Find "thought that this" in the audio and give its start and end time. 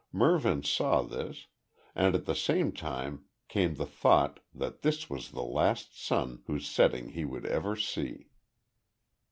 3.85-5.11